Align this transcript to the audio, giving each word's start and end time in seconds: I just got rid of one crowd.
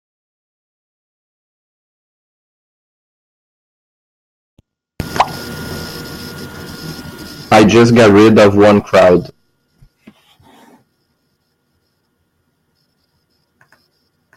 I 7.53 7.63
just 7.67 7.93
got 7.93 8.09
rid 8.11 8.39
of 8.39 8.57
one 8.57 8.81
crowd. 8.81 9.29